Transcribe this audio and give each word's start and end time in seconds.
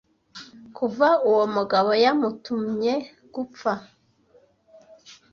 kuva 0.77 1.07
uwo 1.29 1.43
mugabo 1.55 1.89
yamutumye 2.03 2.93
gupfa 3.33 3.71